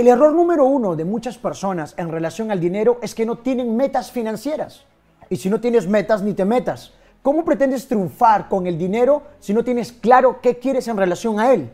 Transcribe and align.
El 0.00 0.08
error 0.08 0.32
número 0.32 0.64
uno 0.64 0.96
de 0.96 1.04
muchas 1.04 1.36
personas 1.36 1.92
en 1.98 2.08
relación 2.08 2.50
al 2.50 2.58
dinero 2.58 2.98
es 3.02 3.14
que 3.14 3.26
no 3.26 3.36
tienen 3.36 3.76
metas 3.76 4.10
financieras. 4.10 4.86
Y 5.28 5.36
si 5.36 5.50
no 5.50 5.60
tienes 5.60 5.86
metas, 5.86 6.22
ni 6.22 6.32
te 6.32 6.46
metas. 6.46 6.94
¿Cómo 7.20 7.44
pretendes 7.44 7.86
triunfar 7.86 8.48
con 8.48 8.66
el 8.66 8.78
dinero 8.78 9.24
si 9.40 9.52
no 9.52 9.62
tienes 9.62 9.92
claro 9.92 10.40
qué 10.40 10.58
quieres 10.58 10.88
en 10.88 10.96
relación 10.96 11.38
a 11.38 11.52
él? 11.52 11.70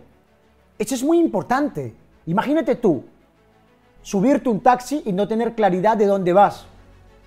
Eso 0.77 0.97
es 0.97 1.04
muy 1.04 1.21
importante. 1.21 1.95
Imagínate 2.27 2.75
tú, 2.75 3.04
subirte 4.03 4.49
un 4.49 4.58
taxi 4.58 5.03
y 5.06 5.13
no 5.13 5.29
tener 5.29 5.54
claridad 5.54 5.97
de 5.97 6.06
dónde 6.06 6.33
vas. 6.33 6.67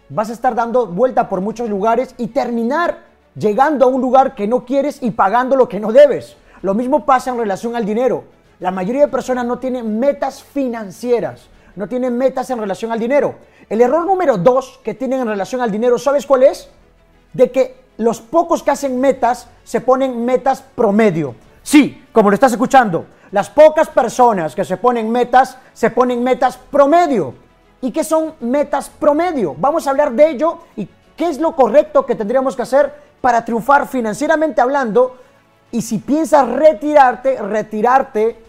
Vas 0.09 0.29
a 0.29 0.33
estar 0.33 0.53
dando 0.53 0.85
vuelta 0.85 1.29
por 1.29 1.39
muchos 1.39 1.69
lugares 1.69 2.13
y 2.17 2.27
terminar 2.27 3.05
llegando 3.35 3.85
a 3.85 3.87
un 3.87 4.01
lugar 4.01 4.35
que 4.35 4.47
no 4.47 4.65
quieres 4.65 5.01
y 5.01 5.11
pagando 5.11 5.55
lo 5.55 5.69
que 5.69 5.79
no 5.79 5.93
debes. 5.93 6.35
Lo 6.61 6.73
mismo 6.73 7.05
pasa 7.05 7.31
en 7.31 7.37
relación 7.37 7.77
al 7.77 7.85
dinero. 7.85 8.25
La 8.59 8.71
mayoría 8.71 9.03
de 9.03 9.07
personas 9.07 9.45
no 9.45 9.57
tienen 9.57 9.99
metas 9.99 10.43
financieras, 10.43 11.47
no 11.77 11.87
tienen 11.87 12.17
metas 12.17 12.49
en 12.49 12.59
relación 12.59 12.91
al 12.91 12.99
dinero. 12.99 13.35
El 13.69 13.79
error 13.79 14.05
número 14.05 14.37
dos 14.37 14.81
que 14.83 14.93
tienen 14.93 15.21
en 15.21 15.27
relación 15.27 15.61
al 15.61 15.71
dinero, 15.71 15.97
¿sabes 15.97 16.25
cuál 16.25 16.43
es? 16.43 16.69
De 17.31 17.51
que 17.51 17.77
los 17.95 18.19
pocos 18.19 18.61
que 18.61 18.71
hacen 18.71 18.99
metas 18.99 19.47
se 19.63 19.79
ponen 19.79 20.25
metas 20.25 20.61
promedio. 20.75 21.35
Sí, 21.63 22.03
como 22.11 22.29
lo 22.29 22.33
estás 22.33 22.51
escuchando, 22.51 23.05
las 23.31 23.49
pocas 23.49 23.87
personas 23.87 24.55
que 24.55 24.65
se 24.65 24.75
ponen 24.75 25.09
metas 25.09 25.57
se 25.71 25.89
ponen 25.91 26.21
metas 26.21 26.57
promedio. 26.57 27.35
¿Y 27.81 27.91
qué 27.91 28.03
son 28.03 28.33
metas 28.41 28.89
promedio? 28.89 29.55
Vamos 29.57 29.87
a 29.87 29.91
hablar 29.91 30.11
de 30.11 30.31
ello 30.31 30.59
y 30.75 30.85
qué 31.15 31.29
es 31.29 31.39
lo 31.39 31.55
correcto 31.55 32.05
que 32.05 32.15
tendríamos 32.15 32.57
que 32.57 32.63
hacer 32.63 32.93
para 33.21 33.45
triunfar 33.45 33.87
financieramente 33.87 34.59
hablando. 34.59 35.15
Y 35.71 35.81
si 35.81 35.99
piensas 35.99 36.45
retirarte, 36.49 37.41
retirarte 37.41 38.48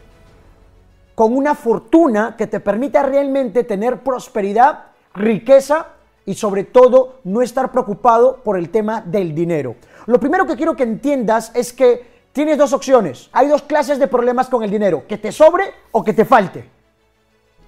con 1.21 1.37
una 1.37 1.55
fortuna 1.55 2.35
que 2.35 2.47
te 2.47 2.61
permita 2.61 3.03
realmente 3.03 3.63
tener 3.65 3.99
prosperidad, 3.99 4.85
riqueza 5.13 5.89
y 6.25 6.33
sobre 6.33 6.65
todo 6.65 7.19
no 7.25 7.43
estar 7.43 7.71
preocupado 7.71 8.37
por 8.37 8.57
el 8.57 8.71
tema 8.71 9.03
del 9.03 9.35
dinero. 9.35 9.77
Lo 10.07 10.19
primero 10.19 10.47
que 10.47 10.57
quiero 10.57 10.75
que 10.75 10.85
entiendas 10.85 11.53
es 11.55 11.75
que 11.75 12.07
tienes 12.33 12.57
dos 12.57 12.73
opciones. 12.73 13.29
Hay 13.33 13.49
dos 13.49 13.61
clases 13.61 13.99
de 13.99 14.09
problemas 14.09 14.49
con 14.49 14.63
el 14.63 14.71
dinero, 14.71 15.07
que 15.07 15.19
te 15.19 15.31
sobre 15.31 15.65
o 15.93 16.03
que 16.03 16.15
te 16.15 16.25
falte. 16.25 16.65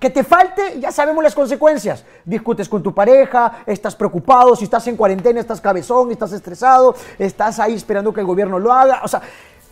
Que 0.00 0.08
te 0.08 0.24
falte, 0.24 0.80
ya 0.80 0.90
sabemos 0.90 1.22
las 1.22 1.34
consecuencias. 1.34 2.06
Discutes 2.24 2.70
con 2.70 2.82
tu 2.82 2.94
pareja, 2.94 3.64
estás 3.66 3.94
preocupado, 3.94 4.56
si 4.56 4.64
estás 4.64 4.86
en 4.86 4.96
cuarentena, 4.96 5.40
estás 5.40 5.60
cabezón, 5.60 6.10
estás 6.10 6.32
estresado, 6.32 6.94
estás 7.18 7.58
ahí 7.58 7.74
esperando 7.74 8.14
que 8.14 8.20
el 8.20 8.26
gobierno 8.26 8.58
lo 8.58 8.72
haga. 8.72 9.02
O 9.04 9.08
sea, 9.08 9.20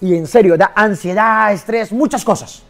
y 0.02 0.14
en 0.14 0.26
serio, 0.26 0.58
da 0.58 0.72
ansiedad, 0.74 1.50
estrés, 1.50 1.90
muchas 1.92 2.22
cosas. 2.22 2.64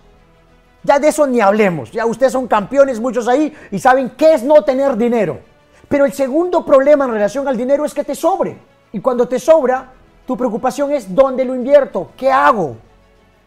Ya 0.82 0.98
de 0.98 1.08
eso 1.08 1.26
ni 1.26 1.40
hablemos. 1.40 1.90
Ya 1.90 2.06
ustedes 2.06 2.32
son 2.32 2.46
campeones, 2.46 3.00
muchos 3.00 3.28
ahí, 3.28 3.54
y 3.70 3.78
saben 3.78 4.10
qué 4.16 4.34
es 4.34 4.42
no 4.42 4.62
tener 4.64 4.96
dinero. 4.96 5.40
Pero 5.88 6.04
el 6.04 6.12
segundo 6.12 6.64
problema 6.64 7.04
en 7.04 7.12
relación 7.12 7.46
al 7.48 7.56
dinero 7.56 7.84
es 7.84 7.92
que 7.92 8.04
te 8.04 8.14
sobre. 8.14 8.56
Y 8.92 9.00
cuando 9.00 9.28
te 9.28 9.38
sobra, 9.38 9.92
tu 10.26 10.36
preocupación 10.36 10.92
es 10.92 11.14
dónde 11.14 11.44
lo 11.44 11.54
invierto, 11.54 12.12
qué 12.16 12.30
hago. 12.30 12.76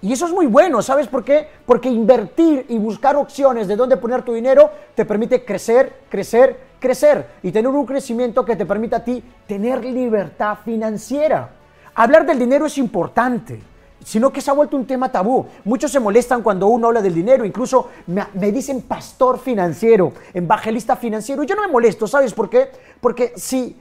Y 0.02 0.12
eso 0.12 0.26
es 0.26 0.34
muy 0.34 0.48
bueno, 0.48 0.82
¿sabes 0.82 1.08
por 1.08 1.24
qué? 1.24 1.48
Porque 1.66 1.88
invertir 1.88 2.66
y 2.68 2.78
buscar 2.78 3.16
opciones 3.16 3.70
de 3.70 3.78
dónde 3.78 3.96
poner 3.96 4.22
tu 4.22 4.34
dinero 4.34 4.70
te 4.94 5.06
permite 5.06 5.46
crecer, 5.46 6.02
crecer, 6.10 6.60
crecer 6.78 7.26
y 7.42 7.54
tener 7.54 7.72
un 7.72 7.86
crecimiento 7.86 8.44
que 8.44 8.58
te 8.58 8.66
permita 8.66 8.98
a 8.98 9.04
ti 9.06 9.24
tener 9.48 9.86
libertad 9.86 10.58
financiera. 10.66 11.52
Hablar 11.96 12.26
del 12.26 12.38
dinero 12.38 12.66
es 12.66 12.78
importante 12.78 13.62
sino 14.04 14.32
que 14.32 14.42
se 14.42 14.52
ha 14.52 14.54
vuelto 14.54 14.78
un 14.78 14.86
tema 14.86 15.12
tabú. 15.12 15.46
Muchos 15.64 15.92
se 15.92 16.00
molestan 16.00 16.42
cuando 16.42 16.68
uno 16.68 16.88
habla 16.88 17.02
del 17.02 17.14
dinero, 17.14 17.46
incluso 17.46 17.90
me, 18.08 18.52
dicen 18.52 18.82
pastor 18.82 19.40
financiero, 19.40 20.14
evangelista 20.34 20.96
financiero. 20.96 21.44
Yo 21.44 21.56
no 21.56 21.62
me 21.62 21.68
molesto, 21.68 22.08
¿sabes 22.08 22.34
por 22.34 22.50
qué? 22.50 22.70
Porque 23.00 23.34
si 23.36 23.76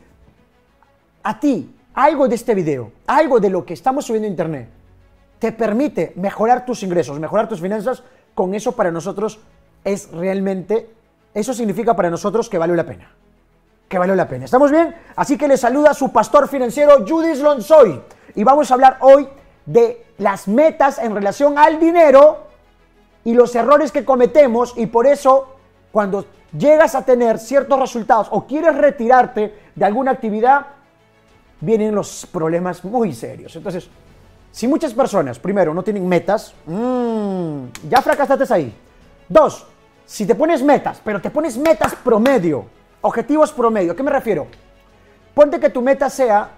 a 1.23 1.39
ti 1.39 1.75
algo 1.95 2.29
de 2.29 2.35
este 2.35 2.55
video, 2.55 2.93
algo 3.07 3.41
de 3.41 3.51
lo 3.51 3.65
que 3.65 3.75
estamos 3.75 4.07
subiendo 4.07 4.27
a 4.27 4.31
internet, 4.31 4.69
te 5.39 5.53
permite 5.53 6.13
mejorar 6.17 6.65
tus 6.65 6.83
ingresos, 6.83 7.19
mejorar 7.19 7.49
tus 7.49 7.61
finanzas, 7.61 8.03
con 8.35 8.55
eso 8.55 8.73
para 8.73 8.91
nosotros 8.91 9.41
es 9.85 10.11
realmente, 10.13 10.89
eso 11.35 11.53
significa 11.53 11.95
para 11.95 12.11
nosotros 12.11 12.49
que 12.49 12.59
vale 12.59 12.77
la 12.77 12.87
pena. 12.87 13.11
Que 13.89 13.99
vale 13.99 14.17
la 14.17 14.27
pena. 14.27 14.47
¿Estamos 14.47 14.71
bien? 14.71 14.95
Así 15.17 15.37
que 15.37 15.49
le 15.49 15.57
saluda 15.57 15.93
su 15.93 16.11
pastor 16.11 16.49
financiero, 16.49 17.05
Judith 17.07 17.43
Lonsoy. 17.43 18.01
Y 18.35 18.45
vamos 18.45 18.71
a 18.71 18.75
hablar 18.75 18.97
hoy 19.01 19.29
de 19.67 20.05
las 20.19 20.49
metas 20.49 20.99
en 20.99 21.15
relación 21.15 21.59
al 21.59 21.79
dinero 21.79 22.47
y 23.25 23.35
los 23.35 23.55
errores 23.55 23.93
que 23.93 24.05
cometemos 24.05 24.75
y 24.77 24.87
por 24.87 25.07
eso 25.07 25.57
cuando 25.93 26.25
llegas 26.57 26.95
a 26.95 27.05
tener 27.05 27.39
ciertos 27.39 27.79
resultados 27.79 28.29
o 28.31 28.47
quieres 28.47 28.77
retirarte 28.77 29.55
de 29.75 29.85
alguna 29.85 30.11
actividad, 30.11 30.67
vienen 31.61 31.95
los 31.95 32.27
problemas 32.27 32.85
muy 32.85 33.13
serios. 33.13 33.55
Entonces, 33.57 33.89
si 34.51 34.69
muchas 34.69 34.93
personas, 34.93 35.39
primero, 35.39 35.73
no 35.73 35.83
tienen 35.83 36.07
metas, 36.07 36.55
mmm, 36.67 37.65
ya 37.89 38.03
fracasaste 38.03 38.53
ahí. 38.53 38.75
Dos, 39.29 39.67
si 40.05 40.27
te 40.27 40.35
pones 40.35 40.63
metas, 40.63 41.01
pero 41.03 41.21
te 41.21 41.31
pones 41.31 41.57
metas 41.57 41.95
promedio, 41.95 42.67
objetivos 43.01 43.53
promedio, 43.53 43.93
¿a 43.93 43.97
qué 43.97 44.03
me 44.03 44.11
refiero? 44.11 44.47
Ponte 45.35 45.59
que 45.59 45.71
tu 45.71 45.81
meta 45.81 46.11
sea 46.11 46.51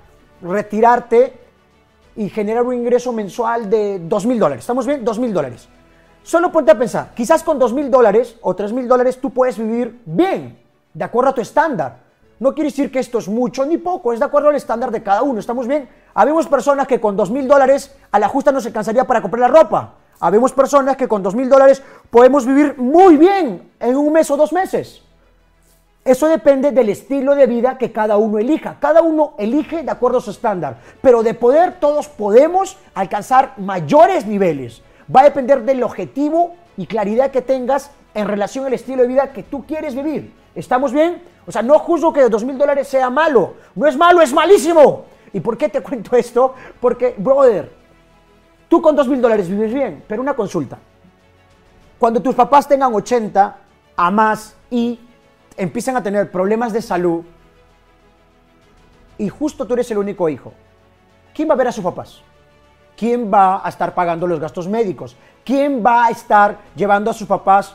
retirarte 0.43 1.44
y 2.17 2.29
generar 2.29 2.63
un 2.63 2.75
ingreso 2.75 3.13
mensual 3.13 3.69
de 3.69 4.01
2 4.01 4.27
mil 4.27 4.39
dólares. 4.39 4.63
¿Estamos 4.63 4.87
bien? 4.87 5.05
2 5.05 5.19
mil 5.19 5.33
dólares. 5.33 5.69
Solo 6.23 6.51
ponte 6.51 6.71
a 6.71 6.79
pensar, 6.79 7.13
quizás 7.15 7.43
con 7.43 7.59
2 7.59 7.73
mil 7.75 7.91
dólares 7.91 8.37
o 8.41 8.55
3 8.55 8.73
mil 8.73 8.89
dólares 8.89 9.19
tú 9.21 9.31
puedes 9.31 9.59
vivir 9.59 10.01
bien, 10.07 10.59
de 10.95 11.05
acuerdo 11.05 11.31
a 11.31 11.35
tu 11.35 11.41
estándar. 11.43 11.99
No 12.41 12.55
quiere 12.55 12.71
decir 12.71 12.91
que 12.91 12.99
esto 12.99 13.19
es 13.19 13.29
mucho 13.29 13.65
ni 13.65 13.79
poco, 13.79 14.13
es 14.13 14.19
de 14.19 14.25
acuerdo 14.25 14.49
al 14.49 14.57
estándar 14.57 14.91
de 14.91 15.03
cada 15.03 15.23
uno. 15.23 15.39
¿Estamos 15.39 15.69
bien? 15.69 15.89
Habemos 16.15 16.47
personas 16.47 16.87
que 16.87 17.01
con 17.01 17.17
2 17.17 17.31
mil 17.31 17.47
dólares 17.47 17.95
a 18.11 18.19
la 18.19 18.29
justa 18.29 18.53
no 18.53 18.61
se 18.61 18.73
cansaría 18.73 19.05
para 19.05 19.21
comprar 19.21 19.41
la 19.41 19.61
ropa. 19.61 19.95
Habemos 20.21 20.53
personas 20.53 20.97
que 20.97 21.09
con 21.09 21.23
2 21.23 21.35
mil 21.35 21.49
dólares 21.49 21.83
podemos 22.11 22.47
vivir 22.47 22.79
muy 22.79 23.17
bien 23.17 23.73
en 23.79 23.97
un 23.97 24.13
mes 24.13 24.31
o 24.31 24.37
dos 24.37 24.53
meses. 24.53 25.03
Eso 26.05 26.27
depende 26.29 26.71
del 26.71 26.91
estilo 26.91 27.35
de 27.35 27.47
vida 27.47 27.79
que 27.79 27.91
cada 27.91 28.19
uno 28.19 28.39
elija. 28.39 28.77
Cada 28.79 29.01
uno 29.01 29.35
elige 29.39 29.83
de 29.83 29.91
acuerdo 29.91 30.19
a 30.19 30.21
su 30.21 30.31
estándar. 30.31 30.77
Pero 31.01 31.23
de 31.23 31.33
poder 31.33 31.81
todos 31.81 32.09
podemos 32.09 32.77
alcanzar 32.95 33.55
mayores 33.57 34.27
niveles. 34.27 34.83
Va 35.15 35.21
a 35.21 35.25
depender 35.25 35.63
del 35.63 35.83
objetivo 35.83 36.57
y 36.77 36.87
claridad 36.87 37.31
que 37.31 37.41
tengas 37.41 37.91
en 38.13 38.29
relación 38.29 38.67
al 38.67 38.75
estilo 38.75 39.03
de 39.03 39.09
vida 39.09 39.33
que 39.33 39.43
tú 39.43 39.65
quieres 39.67 39.95
vivir. 39.95 40.33
¿Estamos 40.55 40.93
bien? 40.93 41.23
O 41.47 41.53
sea, 41.53 41.63
no 41.63 41.79
juzgo 41.79 42.13
que 42.13 42.29
dos 42.29 42.45
mil 42.45 42.59
dólares 42.59 42.87
sea 42.87 43.09
malo. 43.09 43.55
No 43.75 43.87
es 43.87 43.97
malo, 43.97 44.21
es 44.21 44.33
malísimo. 44.33 45.07
¿Y 45.33 45.41
por 45.41 45.57
qué 45.57 45.71
te 45.71 45.81
cuento 45.83 46.17
esto? 46.17 46.55
Porque, 46.81 47.15
brother, 47.17 47.73
tú 48.69 48.83
con 48.83 48.95
dos 48.95 49.09
mil 49.09 49.23
dólares 49.23 49.49
vives 49.49 49.73
bien, 49.73 50.05
pero 50.07 50.21
una 50.21 50.35
consulta. 50.35 50.79
Cuando 51.99 52.21
tus 52.21 52.35
papás 52.35 52.69
tengan 52.69 52.93
80 52.93 53.57
a 53.97 54.11
más 54.11 54.55
y 54.71 55.01
empiezan 55.57 55.97
a 55.97 56.03
tener 56.03 56.31
problemas 56.31 56.73
de 56.73 56.83
salud 56.83 57.25
y 59.19 59.29
justo 59.29 59.67
tú 59.67 59.75
eres 59.75 59.91
el 59.91 59.99
único 59.99 60.29
hijo, 60.29 60.53
¿quién 61.35 61.49
va 61.49 61.55
a 61.55 61.57
ver 61.57 61.69
a 61.69 61.73
sus 61.73 61.85
papás? 61.85 62.23
¿Quién 62.97 63.33
va 63.33 63.65
a 63.65 63.69
estar 63.69 63.95
pagando 63.95 64.27
los 64.27 64.41
gastos 64.41 64.69
médicos? 64.69 65.17
¿Quién 65.45 65.85
va 65.85 66.07
a 66.07 66.11
estar 66.11 66.59
llevando 66.77 67.11
a 67.11 67.15
sus 67.15 67.27
papás 67.27 67.75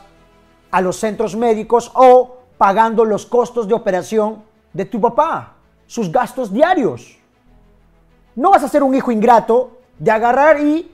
a 0.70 0.80
los 0.80 0.96
centros 0.96 1.36
médicos 1.36 1.90
o 1.94 2.38
pagando 2.56 3.04
los 3.04 3.26
costos 3.26 3.68
de 3.68 3.74
operación 3.74 4.42
de 4.72 4.84
tu 4.86 5.00
papá? 5.00 5.54
Sus 5.86 6.10
gastos 6.10 6.52
diarios. 6.52 7.18
No 8.34 8.50
vas 8.50 8.64
a 8.64 8.68
ser 8.68 8.82
un 8.82 8.94
hijo 8.94 9.12
ingrato 9.12 9.78
de 9.98 10.10
agarrar 10.10 10.60
y 10.60 10.90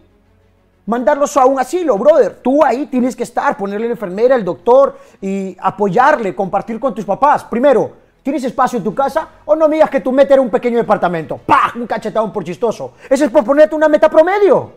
mandarlos 0.86 1.36
a 1.36 1.44
un 1.44 1.60
asilo, 1.60 1.98
brother. 1.98 2.38
Tú 2.42 2.64
ahí 2.64 2.86
tienes 2.86 3.14
que 3.14 3.24
estar, 3.24 3.56
ponerle 3.56 3.88
la 3.88 3.92
enfermera, 3.92 4.34
el 4.34 4.44
doctor 4.44 4.98
y 5.20 5.56
apoyarle, 5.60 6.34
compartir 6.34 6.80
con 6.80 6.94
tus 6.94 7.04
papás. 7.04 7.44
Primero, 7.44 7.92
¿tienes 8.22 8.44
espacio 8.44 8.78
en 8.78 8.84
tu 8.84 8.94
casa? 8.94 9.28
O 9.44 9.54
no 9.54 9.68
me 9.68 9.76
digas 9.76 9.90
que 9.90 10.00
tu 10.00 10.12
meta 10.12 10.34
era 10.34 10.42
un 10.42 10.50
pequeño 10.50 10.78
departamento. 10.78 11.38
¡Pah! 11.44 11.72
Un 11.74 11.86
cachetado 11.86 12.32
por 12.32 12.44
chistoso. 12.44 12.94
Ese 13.10 13.26
es 13.26 13.30
por 13.30 13.44
ponerte 13.44 13.74
una 13.74 13.88
meta 13.88 14.08
promedio. 14.08 14.72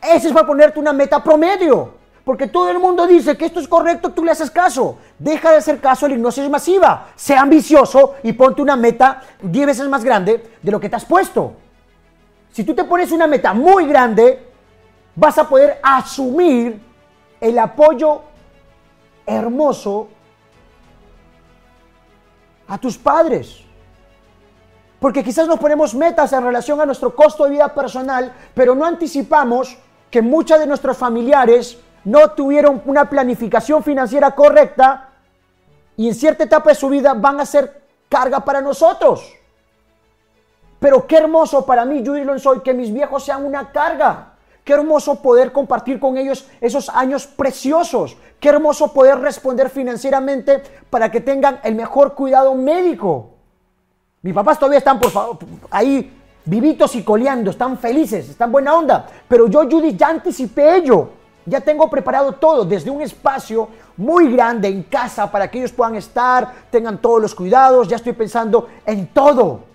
Ese 0.00 0.28
es 0.28 0.32
para 0.32 0.46
ponerte 0.46 0.78
una 0.78 0.92
meta 0.92 1.22
promedio. 1.22 1.98
Porque 2.24 2.46
todo 2.46 2.70
el 2.70 2.78
mundo 2.78 3.06
dice 3.06 3.38
que 3.38 3.46
esto 3.46 3.58
es 3.58 3.66
correcto, 3.66 4.10
tú 4.10 4.22
le 4.22 4.30
haces 4.30 4.50
caso. 4.50 4.98
Deja 5.18 5.50
de 5.50 5.56
hacer 5.56 5.80
caso 5.80 6.04
a 6.04 6.08
la 6.10 6.14
hipnosis 6.14 6.48
masiva. 6.48 7.08
Sea 7.16 7.40
ambicioso 7.40 8.16
y 8.22 8.34
ponte 8.34 8.60
una 8.60 8.76
meta 8.76 9.22
10 9.40 9.66
veces 9.66 9.88
más 9.88 10.04
grande 10.04 10.44
de 10.62 10.70
lo 10.70 10.78
que 10.78 10.90
te 10.90 10.96
has 10.96 11.06
puesto. 11.06 11.54
Si 12.52 12.64
tú 12.64 12.74
te 12.74 12.84
pones 12.84 13.12
una 13.12 13.26
meta 13.26 13.54
muy 13.54 13.86
grande, 13.86 14.47
vas 15.18 15.36
a 15.36 15.48
poder 15.48 15.80
asumir 15.82 16.80
el 17.40 17.58
apoyo 17.58 18.22
hermoso 19.26 20.08
a 22.68 22.78
tus 22.78 22.96
padres. 22.96 23.64
Porque 25.00 25.24
quizás 25.24 25.48
nos 25.48 25.58
ponemos 25.58 25.92
metas 25.94 26.32
en 26.32 26.44
relación 26.44 26.80
a 26.80 26.86
nuestro 26.86 27.16
costo 27.16 27.44
de 27.44 27.50
vida 27.50 27.74
personal, 27.74 28.32
pero 28.54 28.76
no 28.76 28.84
anticipamos 28.84 29.76
que 30.08 30.22
muchos 30.22 30.60
de 30.60 30.66
nuestros 30.68 30.96
familiares 30.96 31.78
no 32.04 32.30
tuvieron 32.30 32.80
una 32.86 33.10
planificación 33.10 33.82
financiera 33.82 34.36
correcta 34.36 35.08
y 35.96 36.06
en 36.06 36.14
cierta 36.14 36.44
etapa 36.44 36.70
de 36.70 36.76
su 36.76 36.88
vida 36.88 37.14
van 37.14 37.40
a 37.40 37.46
ser 37.46 37.82
carga 38.08 38.44
para 38.44 38.60
nosotros. 38.60 39.34
Pero 40.78 41.08
qué 41.08 41.16
hermoso 41.16 41.66
para 41.66 41.84
mí, 41.84 42.04
Judy 42.06 42.38
soy 42.38 42.60
que 42.60 42.72
mis 42.72 42.92
viejos 42.92 43.24
sean 43.24 43.44
una 43.44 43.72
carga. 43.72 44.37
Qué 44.68 44.74
hermoso 44.74 45.22
poder 45.22 45.50
compartir 45.50 45.98
con 45.98 46.18
ellos 46.18 46.46
esos 46.60 46.90
años 46.90 47.26
preciosos. 47.26 48.18
Qué 48.38 48.50
hermoso 48.50 48.92
poder 48.92 49.18
responder 49.18 49.70
financieramente 49.70 50.62
para 50.90 51.10
que 51.10 51.22
tengan 51.22 51.58
el 51.64 51.74
mejor 51.74 52.14
cuidado 52.14 52.54
médico. 52.54 53.30
Mis 54.20 54.34
papás 54.34 54.58
todavía 54.58 54.76
están, 54.76 55.00
por 55.00 55.10
favor, 55.10 55.38
ahí 55.70 56.14
vivitos 56.44 56.94
y 56.96 57.02
coleando, 57.02 57.50
están 57.50 57.78
felices, 57.78 58.28
están 58.28 58.52
buena 58.52 58.76
onda. 58.76 59.06
Pero 59.26 59.48
yo, 59.48 59.62
Judy, 59.62 59.96
ya 59.96 60.08
anticipé 60.08 60.76
ello. 60.76 61.12
Ya 61.46 61.62
tengo 61.62 61.88
preparado 61.88 62.32
todo, 62.32 62.66
desde 62.66 62.90
un 62.90 63.00
espacio 63.00 63.70
muy 63.96 64.30
grande 64.30 64.68
en 64.68 64.82
casa 64.82 65.32
para 65.32 65.50
que 65.50 65.60
ellos 65.60 65.72
puedan 65.72 65.94
estar, 65.94 66.52
tengan 66.70 66.98
todos 66.98 67.22
los 67.22 67.34
cuidados. 67.34 67.88
Ya 67.88 67.96
estoy 67.96 68.12
pensando 68.12 68.68
en 68.84 69.06
todo. 69.14 69.67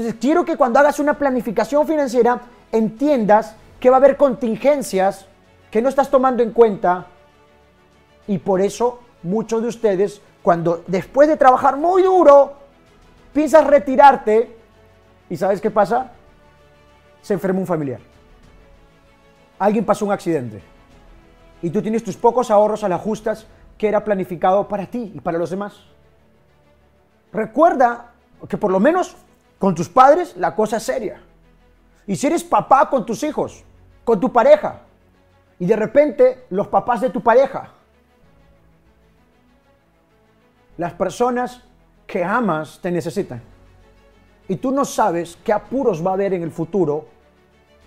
Entonces, 0.00 0.18
quiero 0.18 0.46
que 0.46 0.56
cuando 0.56 0.78
hagas 0.78 0.98
una 0.98 1.12
planificación 1.12 1.86
financiera, 1.86 2.40
entiendas 2.72 3.54
que 3.78 3.90
va 3.90 3.96
a 3.96 3.98
haber 3.98 4.16
contingencias 4.16 5.26
que 5.70 5.82
no 5.82 5.90
estás 5.90 6.10
tomando 6.10 6.42
en 6.42 6.52
cuenta 6.52 7.06
y 8.26 8.38
por 8.38 8.62
eso 8.62 9.00
muchos 9.22 9.60
de 9.60 9.68
ustedes, 9.68 10.22
cuando 10.40 10.84
después 10.86 11.28
de 11.28 11.36
trabajar 11.36 11.76
muy 11.76 12.02
duro, 12.02 12.54
piensas 13.34 13.66
retirarte 13.66 14.56
y 15.28 15.36
¿sabes 15.36 15.60
qué 15.60 15.70
pasa? 15.70 16.12
Se 17.20 17.34
enferma 17.34 17.60
un 17.60 17.66
familiar. 17.66 18.00
Alguien 19.58 19.84
pasó 19.84 20.06
un 20.06 20.12
accidente 20.12 20.62
y 21.60 21.68
tú 21.68 21.82
tienes 21.82 22.02
tus 22.02 22.16
pocos 22.16 22.50
ahorros 22.50 22.84
a 22.84 22.88
las 22.88 23.02
justas 23.02 23.46
que 23.76 23.86
era 23.86 24.02
planificado 24.02 24.66
para 24.66 24.86
ti 24.86 25.12
y 25.14 25.20
para 25.20 25.36
los 25.36 25.50
demás. 25.50 25.78
Recuerda 27.34 28.12
que 28.48 28.56
por 28.56 28.72
lo 28.72 28.80
menos 28.80 29.14
con 29.60 29.74
tus 29.74 29.90
padres 29.90 30.38
la 30.38 30.56
cosa 30.56 30.78
es 30.78 30.84
seria. 30.84 31.20
Y 32.06 32.16
si 32.16 32.26
eres 32.26 32.42
papá 32.42 32.88
con 32.88 33.04
tus 33.04 33.22
hijos, 33.22 33.62
con 34.04 34.18
tu 34.18 34.32
pareja, 34.32 34.80
y 35.58 35.66
de 35.66 35.76
repente 35.76 36.46
los 36.48 36.66
papás 36.68 37.02
de 37.02 37.10
tu 37.10 37.20
pareja, 37.20 37.68
las 40.78 40.94
personas 40.94 41.62
que 42.06 42.24
amas 42.24 42.78
te 42.80 42.90
necesitan. 42.90 43.42
Y 44.48 44.56
tú 44.56 44.72
no 44.72 44.86
sabes 44.86 45.36
qué 45.44 45.52
apuros 45.52 46.04
va 46.04 46.12
a 46.12 46.14
haber 46.14 46.32
en 46.32 46.42
el 46.42 46.50
futuro 46.50 47.06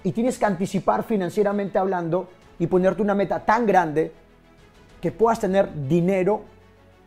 y 0.04 0.12
tienes 0.12 0.38
que 0.38 0.46
anticipar 0.46 1.04
financieramente 1.04 1.80
hablando 1.80 2.30
y 2.60 2.68
ponerte 2.68 3.02
una 3.02 3.16
meta 3.16 3.44
tan 3.44 3.66
grande 3.66 4.12
que 5.02 5.12
puedas 5.12 5.40
tener 5.40 5.74
dinero 5.88 6.44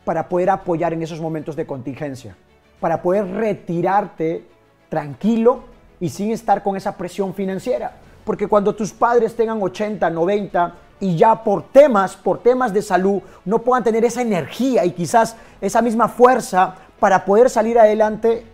para 0.04 0.28
poder 0.28 0.50
apoyar 0.50 0.92
en 0.92 1.02
esos 1.04 1.20
momentos 1.20 1.54
de 1.54 1.66
contingencia, 1.66 2.36
para 2.80 3.00
poder 3.00 3.28
retirarte 3.28 4.55
tranquilo 4.88 5.60
y 6.00 6.08
sin 6.08 6.30
estar 6.30 6.62
con 6.62 6.76
esa 6.76 6.96
presión 6.96 7.34
financiera. 7.34 7.92
Porque 8.24 8.48
cuando 8.48 8.74
tus 8.74 8.92
padres 8.92 9.34
tengan 9.34 9.62
80, 9.62 10.10
90 10.10 10.74
y 11.00 11.16
ya 11.16 11.42
por 11.42 11.70
temas, 11.70 12.16
por 12.16 12.42
temas 12.42 12.72
de 12.72 12.82
salud, 12.82 13.22
no 13.44 13.60
puedan 13.60 13.84
tener 13.84 14.04
esa 14.04 14.22
energía 14.22 14.84
y 14.84 14.92
quizás 14.92 15.36
esa 15.60 15.82
misma 15.82 16.08
fuerza 16.08 16.74
para 16.98 17.24
poder 17.24 17.50
salir 17.50 17.78
adelante, 17.78 18.44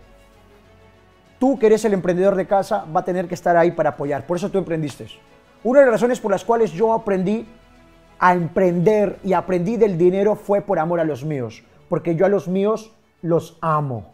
tú 1.39 1.57
que 1.57 1.67
eres 1.67 1.83
el 1.85 1.93
emprendedor 1.93 2.35
de 2.35 2.45
casa 2.45 2.85
va 2.95 3.01
a 3.01 3.05
tener 3.05 3.27
que 3.27 3.35
estar 3.35 3.57
ahí 3.57 3.71
para 3.71 3.91
apoyar. 3.91 4.25
Por 4.25 4.37
eso 4.37 4.49
tú 4.49 4.57
emprendiste. 4.57 5.07
Una 5.63 5.79
de 5.79 5.85
las 5.85 5.93
razones 5.93 6.19
por 6.19 6.31
las 6.31 6.43
cuales 6.43 6.71
yo 6.71 6.93
aprendí 6.93 7.47
a 8.19 8.33
emprender 8.33 9.19
y 9.23 9.33
aprendí 9.33 9.77
del 9.77 9.97
dinero 9.97 10.35
fue 10.35 10.61
por 10.61 10.79
amor 10.79 10.99
a 10.99 11.03
los 11.03 11.23
míos. 11.23 11.63
Porque 11.89 12.15
yo 12.15 12.25
a 12.25 12.29
los 12.29 12.47
míos 12.47 12.93
los 13.21 13.57
amo. 13.61 14.12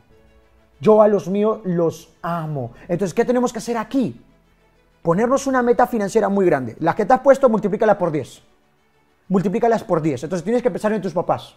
Yo 0.81 1.01
a 1.01 1.07
los 1.07 1.27
míos 1.27 1.59
los 1.65 2.09
amo. 2.21 2.71
Entonces, 2.87 3.13
¿qué 3.13 3.25
tenemos 3.25 3.51
que 3.51 3.59
hacer 3.59 3.77
aquí? 3.77 4.21
Ponernos 5.01 5.47
una 5.47 5.61
meta 5.61 5.87
financiera 5.87 6.29
muy 6.29 6.45
grande. 6.45 6.75
La 6.79 6.95
que 6.95 7.05
te 7.05 7.13
has 7.13 7.19
puesto, 7.19 7.49
multiplícala 7.49 7.97
por 7.97 8.11
10. 8.11 8.41
Multiplícalas 9.27 9.83
por 9.83 10.01
10. 10.01 10.23
Entonces, 10.23 10.43
tienes 10.43 10.63
que 10.63 10.71
pensar 10.71 10.93
en 10.93 11.01
tus 11.01 11.13
papás. 11.13 11.55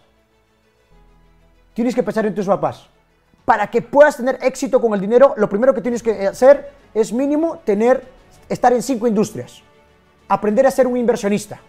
Tienes 1.73 1.95
que 1.95 2.03
pensar 2.03 2.25
en 2.25 2.35
tus 2.35 2.45
papás. 2.45 2.87
Para 3.45 3.67
que 3.67 3.81
puedas 3.81 4.17
tener 4.17 4.39
éxito 4.41 4.79
con 4.81 4.93
el 4.93 5.01
dinero, 5.01 5.33
lo 5.37 5.49
primero 5.49 5.73
que 5.73 5.81
tienes 5.81 6.03
que 6.03 6.27
hacer 6.27 6.71
es 6.93 7.11
mínimo 7.11 7.59
tener, 7.65 8.03
estar 8.49 8.73
en 8.73 8.81
cinco 8.81 9.07
industrias. 9.07 9.61
Aprender 10.27 10.67
a 10.67 10.71
ser 10.71 10.85
un 10.87 10.97
inversionista. 10.97 11.59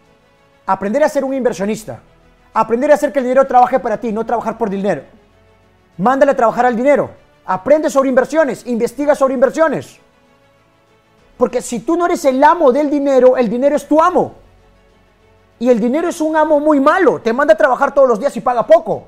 Aprender 0.66 1.02
a 1.04 1.08
ser 1.08 1.24
un 1.24 1.34
inversionista. 1.34 2.00
Aprender 2.52 2.90
a 2.90 2.94
hacer 2.94 3.12
que 3.12 3.20
el 3.20 3.24
dinero 3.24 3.46
trabaje 3.46 3.78
para 3.78 3.98
ti, 3.98 4.12
no 4.12 4.26
trabajar 4.26 4.58
por 4.58 4.70
dinero. 4.70 5.02
Mándale 5.98 6.32
a 6.32 6.36
trabajar 6.36 6.66
al 6.66 6.76
dinero 6.76 7.23
Aprende 7.46 7.90
sobre 7.90 8.08
inversiones, 8.08 8.66
investiga 8.66 9.14
sobre 9.14 9.34
inversiones. 9.34 9.98
Porque 11.36 11.60
si 11.60 11.80
tú 11.80 11.96
no 11.96 12.06
eres 12.06 12.24
el 12.24 12.42
amo 12.42 12.72
del 12.72 12.88
dinero, 12.88 13.36
el 13.36 13.48
dinero 13.50 13.76
es 13.76 13.86
tu 13.86 14.00
amo. 14.00 14.34
Y 15.58 15.68
el 15.68 15.80
dinero 15.80 16.08
es 16.08 16.20
un 16.20 16.36
amo 16.36 16.60
muy 16.60 16.80
malo, 16.80 17.20
te 17.20 17.32
manda 17.32 17.54
a 17.54 17.56
trabajar 17.56 17.92
todos 17.92 18.08
los 18.08 18.18
días 18.18 18.36
y 18.36 18.40
paga 18.40 18.66
poco. 18.66 19.04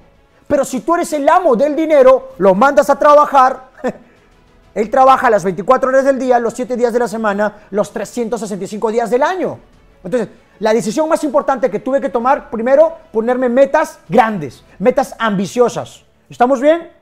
Pero 0.46 0.64
si 0.64 0.80
tú 0.80 0.94
eres 0.94 1.12
el 1.12 1.28
amo 1.28 1.56
del 1.56 1.74
dinero, 1.74 2.32
lo 2.38 2.54
mandas 2.54 2.88
a 2.88 2.98
trabajar, 2.98 3.70
él 4.74 4.90
trabaja 4.90 5.28
las 5.28 5.42
24 5.42 5.88
horas 5.88 6.04
del 6.04 6.18
día, 6.18 6.38
los 6.38 6.54
7 6.54 6.76
días 6.76 6.92
de 6.92 7.00
la 7.00 7.08
semana, 7.08 7.66
los 7.70 7.92
365 7.92 8.90
días 8.90 9.10
del 9.10 9.22
año. 9.22 9.58
Entonces, 10.04 10.28
la 10.60 10.72
decisión 10.72 11.08
más 11.08 11.24
importante 11.24 11.70
que 11.70 11.80
tuve 11.80 12.00
que 12.00 12.08
tomar, 12.08 12.48
primero, 12.48 12.96
ponerme 13.12 13.48
metas 13.48 13.98
grandes, 14.08 14.62
metas 14.78 15.14
ambiciosas. 15.18 16.04
¿Estamos 16.30 16.60
bien? 16.60 16.95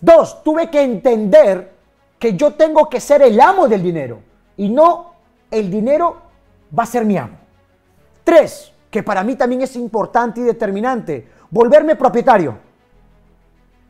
Dos, 0.00 0.42
tuve 0.42 0.70
que 0.70 0.82
entender 0.82 1.72
que 2.18 2.34
yo 2.34 2.54
tengo 2.54 2.88
que 2.88 3.00
ser 3.00 3.22
el 3.22 3.40
amo 3.40 3.68
del 3.68 3.82
dinero 3.82 4.20
y 4.56 4.68
no 4.68 5.12
el 5.50 5.70
dinero 5.70 6.16
va 6.76 6.82
a 6.82 6.86
ser 6.86 7.04
mi 7.04 7.16
amo. 7.16 7.36
Tres, 8.22 8.72
que 8.90 9.02
para 9.02 9.22
mí 9.22 9.36
también 9.36 9.62
es 9.62 9.76
importante 9.76 10.40
y 10.40 10.44
determinante, 10.44 11.28
volverme 11.50 11.96
propietario. 11.96 12.58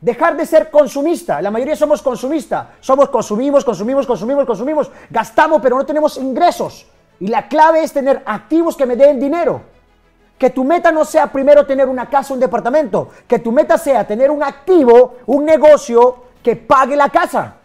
Dejar 0.01 0.37
de 0.37 0.45
ser 0.45 0.69
consumista. 0.69 1.41
La 1.41 1.49
mayoría 1.49 1.75
somos 1.75 2.01
consumistas. 2.01 2.67
Somos 2.79 3.09
consumimos, 3.09 3.63
consumimos, 3.63 4.05
consumimos, 4.05 4.45
consumimos. 4.45 4.91
Gastamos, 5.09 5.61
pero 5.61 5.77
no 5.77 5.85
tenemos 5.85 6.17
ingresos. 6.17 6.85
Y 7.19 7.27
la 7.27 7.47
clave 7.47 7.83
es 7.83 7.93
tener 7.93 8.21
activos 8.25 8.75
que 8.75 8.85
me 8.85 8.95
den 8.95 9.19
dinero. 9.19 9.61
Que 10.37 10.49
tu 10.49 10.63
meta 10.63 10.91
no 10.91 11.05
sea 11.05 11.27
primero 11.27 11.65
tener 11.65 11.87
una 11.87 12.09
casa, 12.09 12.33
un 12.33 12.39
departamento. 12.39 13.09
Que 13.27 13.39
tu 13.39 13.51
meta 13.51 13.77
sea 13.77 14.05
tener 14.05 14.29
un 14.29 14.43
activo, 14.43 15.15
un 15.27 15.45
negocio 15.45 16.25
que 16.43 16.55
pague 16.55 16.95
la 16.95 17.09
casa. 17.09 17.55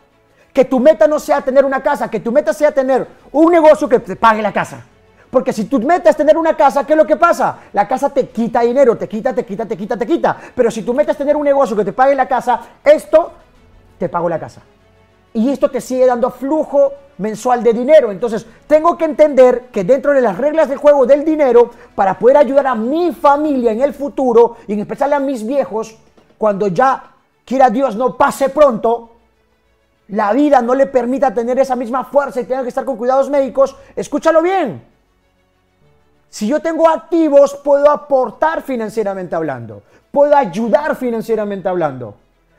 Que 0.53 0.65
tu 0.65 0.81
meta 0.81 1.07
no 1.07 1.19
sea 1.19 1.41
tener 1.41 1.65
una 1.65 1.83
casa, 1.83 2.11
que 2.11 2.21
tu 2.21 2.33
meta 2.33 2.53
sea 2.53 2.73
tener 2.73 3.07
un 3.33 3.53
negocio 3.53 3.89
que 3.89 4.01
te 4.01 4.17
pague 4.17 4.43
la 4.43 4.53
casa. 4.53 4.85
Porque 5.31 5.53
si 5.53 5.67
tu 5.67 5.79
meta 5.81 6.11
es 6.11 6.17
tener 6.17 6.37
una 6.37 6.57
casa, 6.57 6.85
¿qué 6.85 6.95
es 6.95 6.97
lo 6.97 7.07
que 7.07 7.17
pasa? 7.17 7.59
La 7.73 7.87
casa 7.87 8.11
te 8.11 8.29
quita 8.29 8.63
dinero, 8.63 8.97
te 8.97 9.09
quita, 9.09 9.33
te 9.33 9.45
quita, 9.45 9.65
te 9.65 9.77
quita, 9.77 9.97
te 9.97 10.07
quita. 10.07 10.37
Pero 10.55 10.71
si 10.71 10.83
tu 10.83 10.93
meta 10.93 11.13
es 11.13 11.19
tener 11.19 11.37
un 11.37 11.45
negocio 11.45 11.77
que 11.77 11.85
te 11.85 11.93
pague 11.93 12.17
la 12.17 12.27
casa, 12.27 12.61
esto 12.85 13.33
te 13.99 14.09
pago 14.09 14.29
la 14.29 14.41
casa. 14.41 14.61
Y 15.33 15.51
esto 15.51 15.71
te 15.71 15.81
sigue 15.81 16.07
dando 16.07 16.31
flujo 16.31 16.93
mensual 17.19 17.63
de 17.63 17.73
dinero. 17.73 18.11
Entonces, 18.11 18.47
tengo 18.67 18.97
que 18.99 19.05
entender 19.05 19.69
que 19.71 19.85
dentro 19.85 20.13
de 20.13 20.21
las 20.21 20.37
reglas 20.37 20.69
del 20.69 20.79
juego 20.79 21.07
del 21.07 21.25
dinero, 21.25 21.71
para 21.95 22.19
poder 22.19 22.39
ayudar 22.39 22.67
a 22.67 22.75
mi 22.75 23.13
familia 23.13 23.73
en 23.73 23.83
el 23.83 23.95
futuro, 23.95 24.57
y 24.67 24.73
en 24.73 24.81
especial 24.81 25.13
a 25.13 25.21
mis 25.21 25.47
viejos, 25.47 25.97
cuando 26.37 26.69
ya, 26.69 27.15
quiera 27.45 27.71
Dios, 27.71 27.95
no 27.95 28.17
pase 28.17 28.49
pronto, 28.49 29.13
la 30.09 30.33
vida 30.33 30.61
no 30.61 30.75
le 30.75 30.87
permita 30.87 31.33
tener 31.33 31.59
esa 31.59 31.77
misma 31.77 32.05
fuerza 32.05 32.41
y 32.41 32.45
tenga 32.45 32.63
que 32.63 32.69
estar 32.69 32.85
con 32.85 32.97
cuidados 32.97 33.31
médicos, 33.31 33.77
escúchalo 33.95 34.43
bien. 34.43 34.83
Si 36.29 36.49
yo 36.49 36.61
tengo 36.61 36.89
activos, 36.89 37.55
puedo 37.63 37.91
aportar 37.91 38.63
financieramente 38.63 39.37
hablando, 39.37 39.83
puedo 40.11 40.35
ayudar 40.35 40.97
financieramente 40.97 41.69
hablando. 41.69 42.15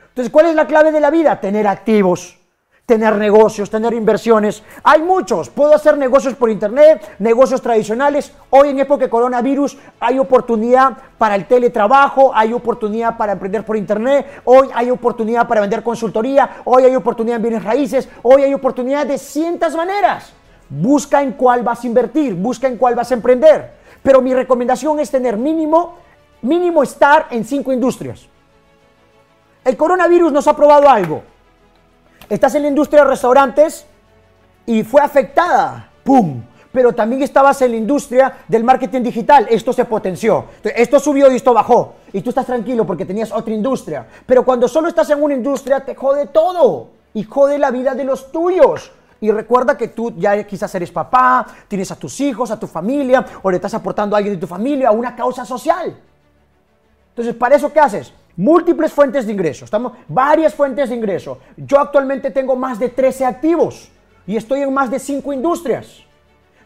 Entonces, 0.10 0.32
¿cuál 0.32 0.48
es 0.48 0.56
la 0.56 0.68
clave 0.68 0.92
de 0.92 1.00
la 1.00 1.10
vida? 1.10 1.40
Tener 1.40 1.68
activos 1.68 2.40
tener 2.86 3.16
negocios, 3.16 3.70
tener 3.70 3.94
inversiones. 3.94 4.64
Hay 4.84 5.02
muchos. 5.02 5.50
Puedo 5.50 5.74
hacer 5.74 5.98
negocios 5.98 6.36
por 6.36 6.50
internet, 6.50 7.16
negocios 7.20 7.62
tradicionales. 7.62 8.34
Hoy 8.50 8.70
en 8.70 8.80
época 8.80 9.06
de 9.06 9.10
coronavirus 9.10 9.78
hay 10.00 10.20
oportunidad 10.20 10.98
para 11.18 11.36
el 11.36 11.46
teletrabajo, 11.46 12.32
hay 12.36 12.52
oportunidad 12.52 13.16
para 13.18 13.34
emprender 13.34 13.64
por 13.64 13.78
internet, 13.78 14.42
hoy 14.44 14.70
hay 14.74 14.90
oportunidad 14.90 15.48
para 15.48 15.62
vender 15.62 15.84
consultoría, 15.84 16.58
hoy 16.66 16.84
hay 16.84 16.96
oportunidad 16.96 17.38
en 17.38 17.44
bienes 17.44 17.64
raíces, 17.64 18.10
hoy 18.24 18.44
hay 18.44 18.54
oportunidad 18.54 19.06
de 19.06 19.18
cientos 19.18 19.74
maneras. 19.74 20.34
Busca 20.70 21.22
en 21.22 21.34
cuál 21.34 21.64
vas 21.64 21.84
a 21.84 21.88
invertir, 21.88 22.34
busca 22.36 22.68
en 22.68 22.78
cuál 22.78 22.96
vas 22.96 23.12
a 23.12 23.14
emprender. 23.14 23.72
Pero 24.04 24.22
mi 24.22 24.34
recomendación 24.34 25.00
es 25.00 25.12
tener 25.12 25.38
mínimo, 25.38 25.96
mínimo 26.42 26.84
estar 26.84 27.28
en 27.30 27.46
cinco 27.46 27.72
industrias. 27.72 28.28
El 29.64 29.78
coronavirus 29.78 30.32
nos 30.32 30.48
ha 30.48 30.56
probado 30.56 30.90
algo. 30.90 31.24
Estás 32.30 32.56
en 32.56 32.63
la 32.63 32.68
industria 32.70 33.04
de 33.04 33.10
restaurantes 33.10 33.86
y 34.66 34.84
fue 34.84 35.01
afectada, 35.01 35.90
¡pum! 36.04 36.44
pero 36.72 36.94
también 36.94 37.22
estabas 37.22 37.62
en 37.62 37.72
la 37.72 37.78
industria 37.78 38.38
del 38.48 38.63
marketing 38.63 39.01
digital. 39.01 39.48
Esto 39.50 39.74
se 39.74 39.86
potenció. 39.86 40.46
Esto 40.63 41.00
subió 41.00 41.32
y 41.32 41.36
esto 41.36 41.54
bajó. 41.54 41.96
Y 42.13 42.22
tú 42.22 42.30
estás 42.30 42.46
tranquilo 42.46 42.86
porque 42.86 43.06
tenías 43.06 43.32
otra 43.32 43.54
industria. 43.54 44.08
Pero 44.25 44.44
cuando 44.44 44.68
solo 44.68 44.88
estás 44.88 45.10
en 45.10 45.22
una 45.22 45.34
industria, 45.34 45.84
te 45.84 45.96
jode 45.96 46.28
todo. 46.28 46.90
Y 47.13 47.24
jode 47.24 47.58
la 47.58 47.72
vida 47.72 47.94
de 47.94 48.06
los 48.06 48.32
tuyos. 48.32 48.92
Y 49.20 49.30
recuerda 49.32 49.78
que 49.78 49.90
tú 49.90 50.13
ya 50.18 50.44
quizás 50.46 50.74
eres 50.74 50.92
papá, 50.92 51.46
tienes 51.68 51.92
a 51.92 51.96
tus 51.96 52.20
hijos, 52.22 52.50
a 52.50 52.60
tu 52.60 52.68
familia, 52.68 53.24
o 53.44 53.51
le 53.51 53.58
estás 53.58 53.74
aportando 53.74 54.16
a 54.16 54.18
alguien 54.18 54.36
de 54.36 54.42
tu 54.42 54.48
familia 54.48 54.90
a 54.90 54.92
una 54.92 55.16
causa 55.16 55.46
social. 55.46 55.96
Entonces, 57.10 57.36
¿para 57.36 57.56
eso 57.56 57.72
qué 57.72 57.80
haces? 57.80 58.13
Múltiples 58.38 58.92
fuentes 58.94 59.26
de 59.26 59.34
ingreso. 59.34 59.66
Estamos, 59.66 59.94
varias 60.08 60.54
fuentes 60.54 60.90
de 60.90 60.96
ingreso. 60.96 61.40
Yo 61.58 61.80
actualmente 61.80 62.32
tengo 62.32 62.56
más 62.56 62.80
de 62.80 62.90
13 62.90 63.26
activos 63.26 63.90
y 64.26 64.38
estoy 64.38 64.62
en 64.62 64.74
más 64.74 64.90
de 64.90 65.00
5 65.00 65.34
industrias. 65.34 66.04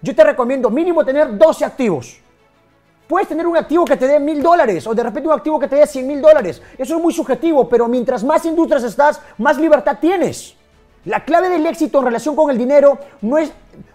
Yo 0.02 0.16
te 0.16 0.24
recomiendo 0.24 0.70
mínimo 0.70 1.04
tener 1.04 1.38
12 1.38 1.66
activos. 1.66 2.20
Puedes 3.08 3.28
tener 3.28 3.46
un 3.46 3.56
activo 3.56 3.86
que 3.86 3.98
te 3.98 4.08
dé 4.08 4.20
mil 4.20 4.42
dólares 4.42 4.86
o 4.88 4.96
de 4.96 5.04
repente 5.04 5.28
un 5.28 5.36
activo 5.36 5.60
que 5.60 5.68
te 5.68 5.76
dé 5.76 5.86
100 5.86 6.08
mil 6.08 6.22
dólares. 6.22 6.62
Eso 6.78 6.96
es 6.96 7.02
muy 7.02 7.14
subjetivo, 7.14 7.70
pero 7.70 7.88
mientras 7.88 8.24
más 8.24 8.46
industrias 8.46 8.84
estás, 8.84 9.22
más 9.38 9.58
libertad 9.58 9.98
tienes. 10.00 10.56
La 11.06 11.24
clave 11.24 11.50
del 11.50 11.66
éxito 11.68 12.00
en 12.00 12.06
relación 12.06 12.36
con 12.36 12.50
el 12.50 12.58
dinero 12.58 12.98
no 13.22 13.38
es, 13.38 13.52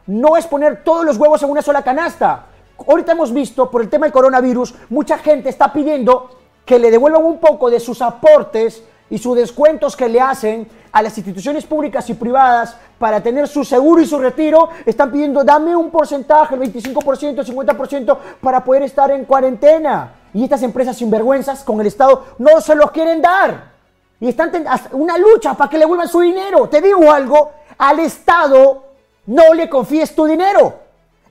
no 0.07 0.37
es 0.37 0.47
poner 0.47 0.85
todos 0.85 1.05
los 1.05 1.17
huevos 1.17 1.43
en 1.43 1.51
una 1.51 1.61
sola 1.61 1.83
canasta. 1.83 2.47
Ahorita 2.87 3.13
hemos 3.13 3.33
visto, 3.33 3.69
por 3.69 3.83
el 3.83 3.89
tema 3.89 4.07
del 4.07 4.13
coronavirus, 4.13 4.75
mucha 4.91 5.19
gente 5.19 5.49
está 5.49 5.73
pidiendo 5.73 6.31
que 6.71 6.79
le 6.79 6.93
devuelvan 6.93 7.25
un 7.25 7.39
poco 7.39 7.69
de 7.69 7.81
sus 7.81 8.01
aportes 8.01 8.85
y 9.11 9.19
sus 9.19 9.35
descuentos 9.35 9.97
que 9.97 10.09
le 10.09 10.21
hacen 10.21 10.69
a 10.93 11.03
las 11.03 11.19
instituciones 11.19 11.67
públicas 11.67 12.09
y 12.09 12.15
privadas 12.15 12.77
para 12.97 13.21
tener 13.21 13.49
su 13.49 13.65
seguro 13.65 14.01
y 14.01 14.07
su 14.07 14.21
retiro, 14.21 14.69
están 14.87 15.11
pidiendo 15.11 15.43
dame 15.43 15.75
un 15.75 15.91
porcentaje, 15.91 16.55
el 16.55 16.61
25%, 16.61 17.41
el 17.41 17.45
50% 17.45 18.19
para 18.41 18.63
poder 18.63 18.85
estar 18.85 19.11
en 19.11 19.25
cuarentena. 19.25 20.15
Y 20.33 20.45
estas 20.45 20.63
empresas 20.63 20.97
sinvergüenzas 20.97 21.65
con 21.65 21.81
el 21.81 21.89
Estado 21.89 22.25
no 22.39 22.61
se 22.61 22.77
los 22.77 22.93
quieren 22.93 23.21
dar. 23.21 23.73
Y 24.21 24.29
están 24.29 24.53
una 24.93 25.19
lucha 25.19 25.55
para 25.55 25.69
que 25.69 25.77
le 25.77 25.87
vuelvan 25.87 26.07
su 26.07 26.21
dinero. 26.21 26.69
Te 26.69 26.81
digo 26.81 27.11
algo, 27.11 27.51
al 27.79 27.99
Estado 27.99 28.85
no 29.27 29.55
le 29.55 29.69
confíes 29.69 30.15
tu 30.15 30.25
dinero. 30.25 30.75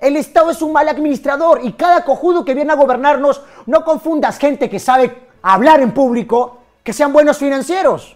El 0.02 0.16
Estado 0.16 0.52
es 0.52 0.62
un 0.62 0.74
mal 0.74 0.90
administrador 0.90 1.62
y 1.64 1.74
cada 1.74 2.04
cojudo 2.04 2.44
que 2.44 2.54
viene 2.54 2.74
a 2.74 2.76
gobernarnos, 2.76 3.42
no 3.66 3.86
confundas 3.86 4.38
gente 4.38 4.70
que 4.70 4.80
sabe 4.80 5.29
hablar 5.42 5.82
en 5.82 5.92
público, 5.92 6.58
que 6.84 6.94
sean 6.94 7.14
buenos 7.14 7.38
financieros. 7.38 8.16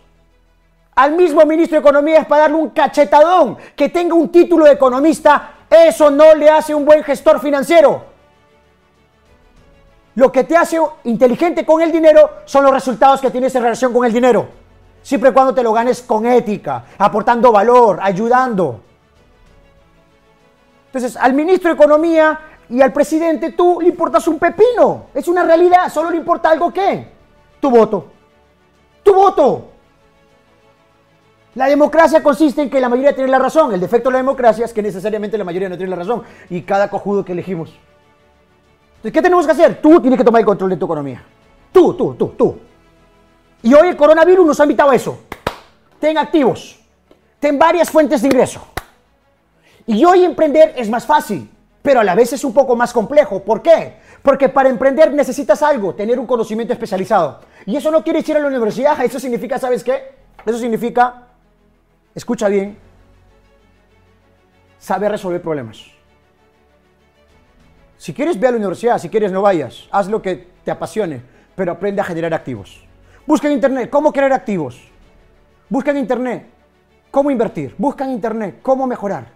Al 0.96 1.14
mismo 1.14 1.46
ministro 1.46 1.76
de 1.78 1.82
Economía 1.82 2.20
es 2.20 2.26
para 2.26 2.44
darle 2.44 2.58
un 2.58 2.70
cachetadón, 2.70 3.58
que 3.76 3.90
tenga 3.90 4.14
un 4.14 4.30
título 4.30 4.66
de 4.66 4.74
economista, 4.74 5.54
eso 5.70 6.12
no 6.12 6.36
le 6.36 6.50
hace 6.50 6.76
un 6.76 6.86
buen 6.86 7.04
gestor 7.04 7.40
financiero. 7.40 8.14
Lo 10.16 10.32
que 10.32 10.44
te 10.44 10.56
hace 10.56 10.80
inteligente 11.06 11.66
con 11.66 11.82
el 11.82 11.92
dinero 11.92 12.30
son 12.46 12.64
los 12.64 12.74
resultados 12.74 13.20
que 13.20 13.32
tienes 13.32 13.56
en 13.56 13.64
relación 13.64 13.92
con 13.92 14.06
el 14.06 14.14
dinero. 14.14 14.48
Siempre 15.02 15.32
y 15.32 15.34
cuando 15.34 15.54
te 15.54 15.64
lo 15.64 15.74
ganes 15.74 16.02
con 16.04 16.26
ética, 16.28 16.86
aportando 16.98 17.52
valor, 17.52 18.00
ayudando. 18.02 18.82
Entonces, 20.86 21.18
al 21.18 21.34
ministro 21.34 21.70
de 21.70 21.76
Economía 21.76 22.40
y 22.70 22.82
al 22.82 22.94
presidente 22.94 23.52
tú 23.52 23.80
le 23.82 23.90
importas 23.90 24.28
un 24.28 24.40
pepino. 24.40 25.08
Es 25.14 25.28
una 25.28 25.44
realidad. 25.44 25.92
Solo 25.92 26.10
le 26.10 26.18
importa 26.18 26.50
algo 26.50 26.72
que 26.72 27.08
tu 27.60 27.70
voto. 27.70 28.08
Tu 29.04 29.14
voto. 29.14 29.70
La 31.56 31.68
democracia 31.68 32.24
consiste 32.24 32.64
en 32.64 32.70
que 32.70 32.80
la 32.80 32.90
mayoría 32.90 33.14
tiene 33.14 33.30
la 33.30 33.40
razón. 33.40 33.74
El 33.74 33.80
defecto 33.80 34.10
de 34.10 34.14
la 34.14 34.20
democracia 34.20 34.66
es 34.66 34.74
que 34.74 34.82
necesariamente 34.82 35.38
la 35.38 35.44
mayoría 35.44 35.70
no 35.70 35.78
tiene 35.78 35.92
la 35.92 35.98
razón. 35.98 36.24
Y 36.50 36.62
cada 36.64 36.90
cojudo 36.90 37.24
que 37.24 37.34
elegimos. 37.34 37.70
Entonces, 38.96 39.12
¿qué 39.12 39.22
tenemos 39.22 39.46
que 39.46 39.52
hacer? 39.52 39.82
Tú 39.82 40.00
tienes 40.02 40.18
que 40.18 40.24
tomar 40.24 40.40
el 40.40 40.46
control 40.46 40.72
de 40.72 40.78
tu 40.78 40.86
economía. 40.86 41.24
Tú, 41.72 41.94
tú, 41.94 42.16
tú, 42.16 42.28
tú. 42.30 42.58
Y 43.62 43.74
hoy 43.74 43.90
el 43.90 43.98
coronavirus 43.98 44.46
nos 44.46 44.60
ha 44.60 44.64
invitado 44.64 44.90
a 44.92 44.96
eso. 44.96 45.20
Ten 46.00 46.18
activos, 46.18 46.80
ten 47.40 47.58
varias 47.58 47.90
fuentes 47.90 48.22
de 48.22 48.28
ingreso. 48.28 48.62
Y 49.86 50.04
hoy 50.06 50.24
emprender 50.24 50.74
es 50.76 50.90
más 50.90 51.06
fácil, 51.06 51.50
pero 51.84 52.00
a 52.00 52.04
la 52.04 52.16
vez 52.16 52.34
es 52.34 52.44
un 52.44 52.54
poco 52.54 52.76
más 52.76 52.94
complejo. 52.94 53.44
¿Por 53.44 53.62
qué? 53.62 53.98
Porque 54.24 54.50
para 54.50 54.70
emprender 54.70 55.14
necesitas 55.14 55.62
algo, 55.62 55.94
tener 55.94 56.18
un 56.18 56.26
conocimiento 56.26 56.74
especializado. 56.74 57.42
Y 57.66 57.76
eso 57.76 57.92
no 57.92 58.04
quiere 58.04 58.20
decir 58.20 58.36
a 58.38 58.40
la 58.40 58.48
universidad, 58.48 59.00
eso 59.04 59.20
significa, 59.20 59.60
¿sabes 59.60 59.84
qué? 59.84 60.16
Eso 60.46 60.58
significa, 60.58 61.28
escucha 62.16 62.48
bien, 62.48 62.78
saber 64.80 65.12
resolver 65.12 65.42
problemas. 65.42 65.86
Si 67.98 68.14
quieres, 68.14 68.40
ve 68.40 68.48
a 68.48 68.52
la 68.52 68.58
universidad, 68.58 68.98
si 68.98 69.10
quieres, 69.10 69.32
no 69.32 69.42
vayas. 69.42 69.88
Haz 69.92 70.08
lo 70.08 70.22
que 70.22 70.48
te 70.64 70.72
apasione, 70.72 71.22
pero 71.56 71.74
aprende 71.74 72.02
a 72.02 72.06
generar 72.06 72.34
activos. 72.34 72.86
Busca 73.26 73.48
en 73.48 73.54
Internet 73.54 73.90
cómo 73.90 74.12
crear 74.12 74.32
activos. 74.32 74.82
Busca 75.70 75.92
en 75.92 75.98
Internet 75.98 76.48
cómo 77.12 77.30
invertir. 77.30 77.76
Busca 77.78 78.06
en 78.06 78.12
Internet 78.12 78.60
cómo 78.62 78.88
mejorar. 78.88 79.28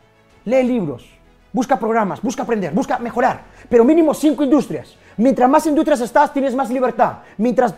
Lee 0.46 0.64
libros. 0.64 1.17
Busca 1.58 1.80
programas. 1.80 2.22
Busca 2.22 2.44
aprender. 2.44 2.72
Busca 2.72 3.00
mejorar. 3.00 3.42
Pero 3.68 3.84
mínimo 3.84 4.14
cinco 4.14 4.44
industrias. 4.44 4.96
Mientras 5.18 5.50
más 5.50 5.66
industrias 5.66 6.00
estás, 6.02 6.32
tienes 6.32 6.54
más 6.54 6.70
libertad. 6.70 7.14
Mientras 7.36 7.74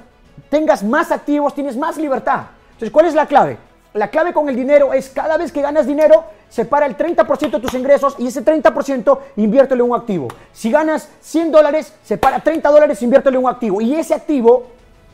tengas 0.49 0.83
más 0.83 1.13
activos, 1.13 1.55
tienes 1.55 1.77
más 1.77 1.95
libertad. 1.95 2.41
Entonces, 2.71 2.91
¿cuál 2.91 3.05
es 3.05 3.13
la 3.13 3.25
clave? 3.25 3.57
La 3.93 4.09
clave 4.09 4.33
con 4.33 4.49
el 4.49 4.55
dinero 4.57 4.91
es 4.91 5.07
cada 5.07 5.37
vez 5.37 5.53
que 5.53 5.61
ganas 5.61 5.87
dinero, 5.87 6.25
separa 6.49 6.87
el 6.87 6.97
30% 6.97 7.51
de 7.51 7.59
tus 7.61 7.73
ingresos 7.73 8.17
y 8.19 8.27
ese 8.27 8.43
30% 8.43 9.17
inviértelo 9.37 9.85
en 9.85 9.91
un 9.91 9.97
activo. 9.97 10.27
Si 10.51 10.69
ganas 10.69 11.07
100 11.21 11.49
dólares, 11.49 11.93
separa 12.03 12.41
30 12.41 12.69
dólares, 12.69 13.01
inviértelo 13.01 13.39
en 13.39 13.45
un 13.45 13.49
activo. 13.49 13.79
Y 13.79 13.95
ese 13.95 14.13
activo, 14.13 14.67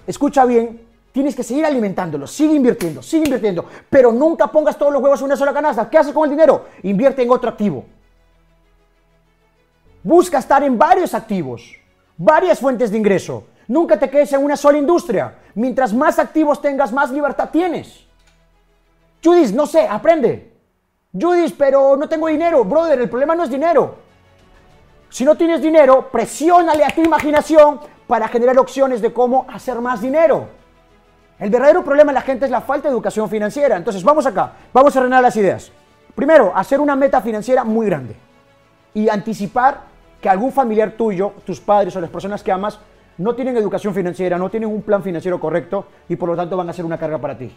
escucha 0.07 0.43
bien, 0.43 0.81
Tienes 1.11 1.33
que 1.33 1.43
seguir 1.43 1.65
alimentándolo, 1.65 2.27
sigue 2.27 2.55
invirtiendo, 2.55 3.01
sigue 3.01 3.23
invirtiendo, 3.23 3.63
pero 3.89 4.11
nunca 4.11 4.47
pongas 4.47 4.77
todos 4.77 4.91
los 4.91 5.01
huevos 5.01 5.17
en 5.21 5.27
una 5.27 5.37
sola 5.37 5.53
canasta. 5.53 5.89
¿Qué 5.89 5.97
haces 5.97 6.11
con 6.11 6.25
el 6.25 6.31
dinero? 6.31 6.65
Invierte 6.83 7.23
en 7.23 7.31
otro 7.31 7.51
activo. 7.51 7.85
Busca 10.05 10.37
estar 10.37 10.61
en 10.61 10.77
varios 10.77 11.15
activos, 11.15 11.63
varias 12.15 12.59
fuentes 12.59 12.91
de 12.91 12.97
ingreso. 12.99 13.45
Nunca 13.67 13.97
te 13.97 14.07
quedes 14.07 14.31
en 14.33 14.45
una 14.45 14.55
sola 14.55 14.77
industria. 14.77 15.33
Mientras 15.55 15.95
más 15.95 16.19
activos 16.19 16.61
tengas, 16.61 16.93
más 16.93 17.09
libertad 17.09 17.49
tienes. 17.51 18.05
Judith, 19.23 19.49
no 19.55 19.65
sé, 19.65 19.87
aprende. 19.87 20.53
Judith, 21.11 21.55
pero 21.57 21.97
no 21.97 22.07
tengo 22.07 22.27
dinero. 22.27 22.63
Brother, 22.63 23.01
el 23.01 23.09
problema 23.09 23.33
no 23.33 23.45
es 23.45 23.49
dinero. 23.49 23.95
Si 25.09 25.25
no 25.25 25.35
tienes 25.35 25.59
dinero, 25.59 26.07
presiónale 26.11 26.85
a 26.85 26.91
tu 26.91 27.01
imaginación 27.01 27.79
para 28.05 28.27
generar 28.27 28.59
opciones 28.59 29.01
de 29.01 29.11
cómo 29.11 29.47
hacer 29.51 29.81
más 29.81 30.01
dinero. 30.01 30.49
El 31.39 31.49
verdadero 31.49 31.83
problema 31.83 32.11
de 32.11 32.19
la 32.19 32.21
gente 32.21 32.45
es 32.45 32.51
la 32.51 32.61
falta 32.61 32.89
de 32.89 32.93
educación 32.93 33.27
financiera. 33.27 33.75
Entonces, 33.75 34.03
vamos 34.03 34.27
acá, 34.27 34.53
vamos 34.71 34.95
a 34.95 34.99
ordenar 34.99 35.23
las 35.23 35.35
ideas. 35.35 35.71
Primero, 36.13 36.51
hacer 36.55 36.79
una 36.79 36.95
meta 36.95 37.21
financiera 37.21 37.63
muy 37.63 37.87
grande 37.87 38.15
y 38.93 39.09
anticipar 39.09 39.94
que 40.25 40.29
algún 40.29 40.51
familiar 40.51 40.93
tuyo, 40.93 41.33
tus 41.45 41.59
padres 41.59 41.95
o 41.95 42.01
las 42.01 42.09
personas 42.09 42.41
que 42.41 42.51
amas, 42.51 42.79
no 43.19 43.35
tienen 43.35 43.57
educación 43.57 43.93
financiera, 43.93 44.39
no 44.39 44.49
tienen 44.49 44.69
un 44.69 44.81
plan 44.81 45.03
financiero 45.03 45.39
correcto 45.39 45.85
y 46.09 46.15
por 46.15 46.27
lo 46.27 46.35
tanto 46.35 46.57
van 46.57 46.67
a 46.67 46.73
ser 46.73 46.83
una 46.83 46.97
carga 46.97 47.19
para 47.19 47.37
ti. 47.37 47.51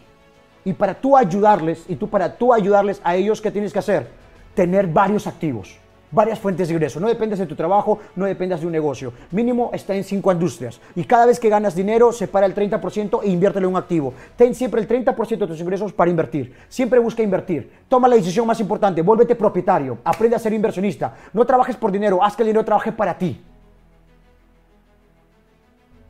Y 0.63 0.73
para 0.73 0.93
tú 0.93 1.17
ayudarles, 1.17 1.83
y 1.87 1.95
tú 1.95 2.07
para 2.11 2.37
tú 2.37 2.53
ayudarles 2.53 3.01
a 3.03 3.15
ellos, 3.15 3.41
¿qué 3.41 3.49
tienes 3.49 3.73
que 3.73 3.79
hacer? 3.79 4.09
Tener 4.53 4.85
varios 4.85 5.25
activos 5.25 5.79
varias 6.11 6.39
fuentes 6.39 6.67
de 6.67 6.73
ingreso. 6.73 6.99
No 6.99 7.07
dependes 7.07 7.39
de 7.39 7.45
tu 7.45 7.55
trabajo, 7.55 7.99
no 8.15 8.25
dependas 8.25 8.61
de 8.61 8.65
un 8.65 8.71
negocio. 8.71 9.13
Mínimo 9.31 9.69
está 9.73 9.95
en 9.95 10.03
cinco 10.03 10.31
industrias. 10.31 10.79
Y 10.95 11.03
cada 11.03 11.25
vez 11.25 11.39
que 11.39 11.49
ganas 11.49 11.75
dinero, 11.75 12.11
separa 12.11 12.45
el 12.45 12.55
30% 12.55 13.21
e 13.23 13.29
inviértelo 13.29 13.67
en 13.67 13.73
un 13.73 13.79
activo. 13.79 14.13
Ten 14.35 14.55
siempre 14.55 14.81
el 14.81 14.87
30% 14.87 15.37
de 15.37 15.47
tus 15.47 15.59
ingresos 15.59 15.93
para 15.93 16.09
invertir. 16.09 16.55
Siempre 16.67 16.99
busca 16.99 17.23
invertir. 17.23 17.71
Toma 17.87 18.07
la 18.07 18.15
decisión 18.15 18.47
más 18.47 18.59
importante. 18.59 19.01
Vuélvete 19.01 19.35
propietario. 19.35 19.99
Aprende 20.03 20.35
a 20.35 20.39
ser 20.39 20.53
inversionista. 20.53 21.15
No 21.33 21.45
trabajes 21.45 21.75
por 21.75 21.91
dinero. 21.91 22.23
Haz 22.23 22.35
que 22.35 22.43
el 22.43 22.47
dinero 22.47 22.65
trabaje 22.65 22.91
para 22.91 23.17
ti. 23.17 23.41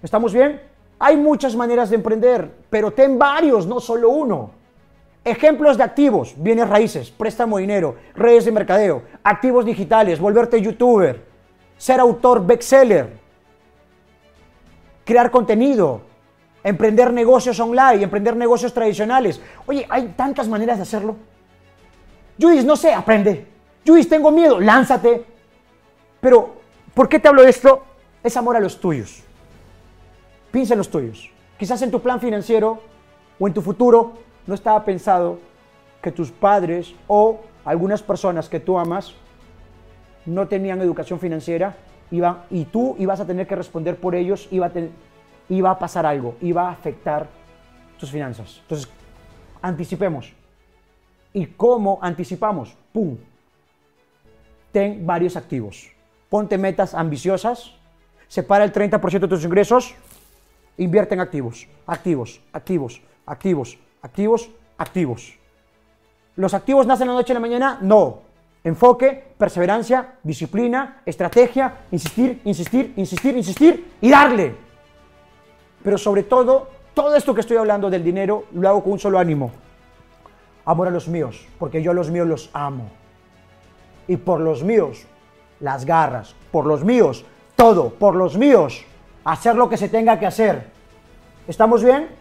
¿Estamos 0.01 0.33
bien? 0.33 0.61
Hay 0.97 1.15
muchas 1.15 1.55
maneras 1.55 1.89
de 1.89 1.95
emprender, 1.95 2.51
pero 2.69 2.91
ten 2.91 3.17
varios, 3.17 3.65
no 3.65 3.79
solo 3.79 4.09
uno. 4.09 4.58
Ejemplos 5.23 5.77
de 5.77 5.83
activos, 5.83 6.33
bienes 6.37 6.67
raíces, 6.67 7.11
préstamo 7.11 7.57
de 7.57 7.61
dinero, 7.61 7.95
redes 8.15 8.45
de 8.45 8.51
mercadeo, 8.51 9.03
activos 9.23 9.65
digitales, 9.65 10.19
volverte 10.19 10.61
youtuber, 10.61 11.25
ser 11.77 11.99
autor 11.99 12.45
bestseller, 12.45 13.17
crear 15.03 15.29
contenido, 15.29 16.01
emprender 16.63 17.11
negocios 17.11 17.59
online, 17.59 18.03
emprender 18.03 18.35
negocios 18.35 18.73
tradicionales. 18.73 19.41
Oye, 19.65 19.85
hay 19.89 20.13
tantas 20.15 20.47
maneras 20.47 20.77
de 20.77 20.83
hacerlo. 20.83 21.15
Judith, 22.39 22.65
no 22.65 22.75
sé, 22.75 22.93
aprende. 22.93 23.45
Judith, 23.85 24.07
tengo 24.07 24.31
miedo, 24.31 24.59
lánzate. 24.59 25.25
Pero, 26.21 26.55
¿por 26.93 27.09
qué 27.09 27.19
te 27.19 27.27
hablo 27.27 27.43
de 27.43 27.49
esto? 27.49 27.83
Es 28.23 28.37
amor 28.37 28.55
a 28.55 28.59
los 28.59 28.79
tuyos. 28.79 29.23
Piensa 30.51 30.73
en 30.73 30.77
los 30.77 30.89
tuyos. 30.89 31.29
Quizás 31.57 31.81
en 31.81 31.91
tu 31.91 32.01
plan 32.01 32.19
financiero 32.19 32.81
o 33.37 33.47
en 33.47 33.53
tu 33.53 33.61
futuro 33.61 34.13
no 34.49 34.55
estaba 34.55 34.83
pensado 34.83 35.39
que 36.01 36.11
tus 36.11 36.31
padres 36.31 36.95
o 37.07 37.39
algunas 37.63 38.01
personas 38.01 38.49
que 38.49 38.59
tú 38.59 38.79
amas 38.79 39.13
no 40.25 40.47
tenían 40.47 40.81
educación 40.81 41.19
financiera 41.19 41.77
iba, 42.09 42.45
y 42.49 42.65
tú 42.65 42.95
ibas 42.97 43.19
a 43.19 43.27
tener 43.27 43.45
que 43.45 43.55
responder 43.55 43.97
por 43.97 44.15
ellos, 44.15 44.47
iba 44.49 44.65
a, 44.65 44.71
iba 45.49 45.69
a 45.69 45.77
pasar 45.77 46.07
algo, 46.07 46.35
iba 46.41 46.67
a 46.67 46.71
afectar 46.71 47.27
tus 47.99 48.09
finanzas. 48.09 48.59
Entonces, 48.63 48.89
anticipemos. 49.61 50.33
¿Y 51.31 51.45
cómo 51.45 51.99
anticipamos? 52.01 52.75
¡Pum! 52.91 53.17
Ten 54.71 55.05
varios 55.05 55.37
activos. 55.37 55.91
Ponte 56.27 56.57
metas 56.57 56.95
ambiciosas, 56.95 57.75
separa 58.27 58.63
el 58.63 58.73
30% 58.73 59.19
de 59.19 59.27
tus 59.27 59.45
ingresos, 59.45 59.93
invierte 60.77 61.13
en 61.13 61.19
activos, 61.19 61.67
activos, 61.85 62.41
activos, 62.51 63.01
activos, 63.27 63.77
activos, 64.01 64.49
activos. 64.77 65.33
¿Los 66.35 66.53
activos 66.53 66.87
nacen 66.87 67.07
la 67.07 67.13
noche 67.13 67.33
a 67.33 67.35
la 67.35 67.39
mañana? 67.39 67.79
No. 67.81 68.21
Enfoque, 68.63 69.33
perseverancia, 69.37 70.15
disciplina, 70.23 71.01
estrategia, 71.05 71.85
insistir, 71.91 72.41
insistir, 72.43 72.93
insistir, 72.95 73.37
insistir 73.37 73.93
y 74.01 74.09
darle. 74.09 74.55
Pero 75.83 75.97
sobre 75.97 76.23
todo, 76.23 76.69
todo 76.93 77.15
esto 77.15 77.33
que 77.33 77.41
estoy 77.41 77.57
hablando 77.57 77.89
del 77.89 78.03
dinero 78.03 78.45
lo 78.53 78.67
hago 78.67 78.83
con 78.83 78.93
un 78.93 78.99
solo 78.99 79.19
ánimo. 79.19 79.51
Amor 80.65 80.87
a 80.89 80.91
los 80.91 81.07
míos, 81.07 81.47
porque 81.57 81.81
yo 81.81 81.91
a 81.91 81.93
los 81.93 82.11
míos 82.11 82.27
los 82.27 82.49
amo. 82.53 82.89
Y 84.07 84.17
por 84.17 84.39
los 84.39 84.63
míos, 84.63 85.05
las 85.59 85.85
garras. 85.85 86.35
Por 86.51 86.65
los 86.65 86.83
míos, 86.83 87.25
todo. 87.55 87.89
Por 87.91 88.15
los 88.15 88.37
míos, 88.37 88.85
hacer 89.23 89.55
lo 89.55 89.69
que 89.69 89.77
se 89.77 89.89
tenga 89.89 90.19
que 90.19 90.25
hacer. 90.25 90.67
¿Estamos 91.47 91.83
bien? 91.83 92.18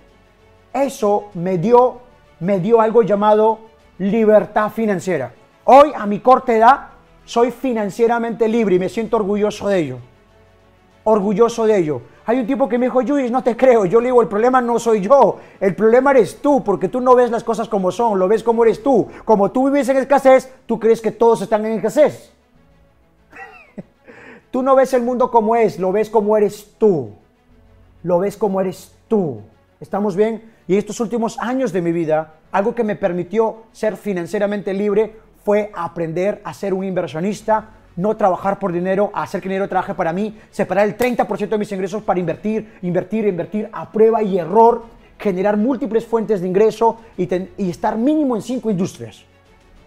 Eso 0.83 1.31
me 1.35 1.59
dio, 1.59 2.01
me 2.41 2.61
dio 2.61 2.81
algo 2.81 3.03
llamado 3.03 3.59
libertad 3.99 4.71
financiera. 4.71 5.33
Hoy, 5.65 5.93
a 5.95 6.07
mi 6.07 6.21
corta 6.21 6.55
edad, 6.55 6.89
soy 7.25 7.51
financieramente 7.51 8.49
libre 8.49 8.77
y 8.77 8.79
me 8.79 8.89
siento 8.89 9.17
orgulloso 9.17 9.69
de 9.69 9.79
ello. 9.79 9.99
Orgulloso 11.05 11.67
de 11.67 11.79
ello. 11.79 12.03
Hay 12.27 12.39
un 12.39 12.47
tipo 12.47 12.69
que 12.69 12.79
me 12.79 12.87
dijo, 12.87 13.03
Luis, 13.03 13.31
no 13.31 13.43
te 13.43 13.57
creo. 13.57 13.87
Yo 13.87 14.01
le 14.01 14.07
digo, 14.09 14.23
el 14.23 14.29
problema 14.29 14.61
no 14.61 14.79
soy 14.79 15.01
yo, 15.01 15.39
el 15.61 15.75
problema 15.75 16.11
eres 16.11 16.41
tú, 16.41 16.63
porque 16.63 16.89
tú 16.89 17.01
no 17.01 17.15
ves 17.15 17.31
las 17.31 17.43
cosas 17.43 17.69
como 17.69 17.91
son, 17.91 18.19
lo 18.19 18.29
ves 18.29 18.43
como 18.43 18.65
eres 18.65 18.83
tú. 18.83 19.09
Como 19.25 19.51
tú 19.51 19.67
vives 19.67 19.89
en 19.89 19.97
escasez, 19.97 20.53
tú 20.67 20.79
crees 20.79 21.01
que 21.01 21.11
todos 21.11 21.43
están 21.43 21.65
en 21.65 21.73
escasez. 21.73 22.33
tú 24.51 24.63
no 24.63 24.75
ves 24.77 24.93
el 24.93 25.03
mundo 25.03 25.31
como 25.31 25.57
es, 25.57 25.79
lo 25.79 25.91
ves 25.91 26.11
como 26.11 26.37
eres 26.37 26.75
tú. 26.79 27.11
Lo 28.03 28.19
ves 28.19 28.37
como 28.37 28.61
eres 28.61 28.95
tú. 29.09 29.41
¿Estamos 29.81 30.15
bien? 30.15 30.58
Y 30.69 30.77
estos 30.77 31.01
últimos 31.01 31.39
años 31.39 31.73
de 31.73 31.81
mi 31.81 31.93
vida, 31.93 32.35
algo 32.53 32.75
que 32.75 32.85
me 32.85 32.95
permitió 32.95 33.65
ser 33.73 33.97
financieramente 33.97 34.75
libre 34.75 35.17
fue 35.43 35.73
aprender 35.75 36.43
a 36.45 36.53
ser 36.53 36.75
un 36.75 36.85
inversionista, 36.85 37.71
no 37.97 38.19
trabajar 38.19 38.59
por 38.59 38.71
dinero, 38.71 39.11
hacer 39.15 39.41
que 39.41 39.49
dinero 39.49 39.67
trabaje 39.67 39.95
para 39.95 40.13
mí, 40.13 40.39
separar 40.51 40.87
el 40.87 40.97
30% 40.97 41.49
de 41.49 41.59
mis 41.59 41.73
ingresos 41.73 42.03
para 42.03 42.21
invertir, 42.21 42.75
invertir, 42.83 43.27
invertir 43.27 43.71
a 43.73 43.91
prueba 43.91 44.23
y 44.23 44.39
error, 44.39 44.85
generar 45.19 45.57
múltiples 45.57 46.05
fuentes 46.05 46.43
de 46.43 46.49
ingreso 46.49 46.99
y, 47.17 47.27
y 47.57 47.71
estar 47.71 47.97
mínimo 47.97 48.37
en 48.37 48.43
cinco 48.43 48.71
industrias. 48.71 49.25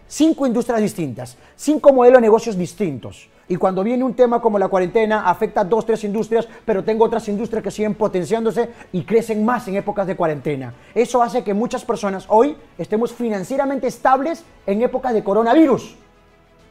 Cinco 0.08 0.48
industrias 0.48 0.82
distintas, 0.82 1.38
cinco 1.56 1.94
modelos 1.94 2.18
de 2.18 2.22
negocios 2.24 2.58
distintos. 2.58 3.30
Y 3.52 3.58
cuando 3.58 3.84
viene 3.84 4.06
un 4.06 4.14
tema 4.14 4.42
como 4.42 4.58
la 4.58 4.70
cuarentena, 4.70 5.30
afecta 5.30 5.60
a 5.60 5.64
dos, 5.66 5.86
tres 5.86 6.06
industrias, 6.06 6.48
pero 6.64 6.86
tengo 6.86 7.04
otras 7.04 7.28
industrias 7.28 7.62
que 7.62 7.70
siguen 7.70 7.96
potenciándose 7.96 8.70
y 8.94 9.04
crecen 9.04 9.44
más 9.44 9.68
en 9.68 9.76
épocas 9.76 10.08
de 10.08 10.16
cuarentena. 10.16 10.74
Eso 10.96 11.22
hace 11.22 11.44
que 11.44 11.54
muchas 11.54 11.84
personas 11.84 12.26
hoy 12.30 12.56
estemos 12.78 13.12
financieramente 13.12 13.88
estables 13.88 14.46
en 14.66 14.82
épocas 14.82 15.14
de 15.14 15.22
coronavirus. 15.22 15.98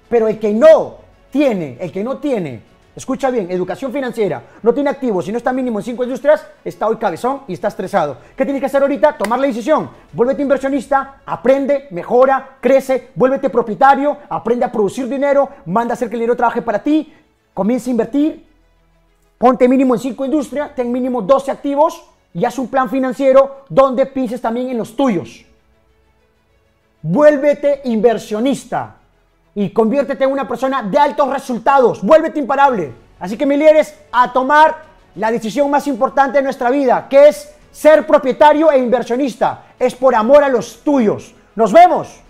Pero 0.09 0.27
el 0.27 0.39
que 0.39 0.55
no 0.55 0.95
tiene, 1.31 1.77
el 1.81 1.93
que 1.93 2.03
no 2.03 2.17
tiene 2.17 2.63
Escucha 3.01 3.31
bien, 3.31 3.51
educación 3.51 3.91
financiera, 3.95 4.43
no 4.63 4.75
tiene 4.75 4.91
activos, 4.91 5.25
si 5.25 5.33
no 5.33 5.39
está 5.39 5.55
mínimo 5.55 5.79
en 5.79 5.85
cinco 5.87 6.05
industrias, 6.05 6.47
está 6.63 6.87
hoy 6.87 6.97
cabezón 6.97 7.45
y 7.49 7.55
está 7.55 7.69
estresado. 7.69 8.19
¿Qué 8.37 8.45
tienes 8.45 8.61
que 8.61 8.67
hacer 8.67 8.83
ahorita? 8.83 9.17
Tomar 9.17 9.41
la 9.41 9.47
decisión. 9.47 9.89
Vuélvete 10.13 10.43
inversionista, 10.43 11.23
aprende, 11.25 11.89
mejora, 11.93 12.59
crece, 12.61 13.09
vuélvete 13.15 13.49
propietario, 13.49 14.19
aprende 14.29 14.67
a 14.67 14.71
producir 14.71 15.09
dinero, 15.09 15.49
manda 15.65 15.93
a 15.93 15.95
hacer 15.95 16.11
que 16.11 16.17
el 16.17 16.21
dinero 16.21 16.37
trabaje 16.37 16.61
para 16.61 16.83
ti, 16.83 17.11
comienza 17.55 17.89
a 17.89 17.93
invertir, 17.93 18.47
ponte 19.39 19.67
mínimo 19.67 19.95
en 19.95 20.01
cinco 20.01 20.27
industrias, 20.27 20.75
ten 20.75 20.93
mínimo 20.93 21.23
12 21.23 21.51
activos 21.51 22.05
y 22.35 22.45
haz 22.45 22.59
un 22.59 22.69
plan 22.69 22.91
financiero 22.91 23.65
donde 23.71 24.05
pienses 24.05 24.43
también 24.43 24.69
en 24.69 24.77
los 24.77 24.95
tuyos. 24.95 25.47
Vuélvete 27.01 27.81
inversionista 27.85 29.00
y 29.55 29.71
conviértete 29.71 30.25
en 30.25 30.33
una 30.33 30.47
persona 30.47 30.83
de 30.83 30.99
altos 30.99 31.29
resultados. 31.29 32.03
Vuélvete 32.03 32.39
imparable. 32.39 32.93
Así 33.19 33.37
que, 33.37 33.47
mi 33.47 33.57
líderes, 33.57 33.95
a 34.13 34.33
tomar 34.33 34.83
la 35.17 35.31
decisión 35.31 35.71
más 35.71 35.87
importante 35.87 36.39
de 36.39 36.45
nuestra 36.45 36.71
vida, 36.71 37.07
que 37.09 37.29
es 37.29 37.53
ser 37.71 38.07
propietario 38.07 38.71
e 38.71 38.79
inversionista. 38.79 39.65
Es 39.79 39.95
por 39.95 40.15
amor 40.15 40.45
a 40.45 40.49
los 40.49 40.83
tuyos. 40.83 41.35
Nos 41.55 41.73
vemos. 41.73 42.21